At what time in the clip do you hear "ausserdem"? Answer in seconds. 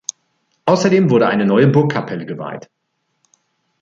0.65-1.11